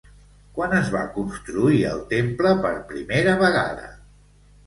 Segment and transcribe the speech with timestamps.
[0.53, 3.87] Quan es va construir el temple per primera vegada?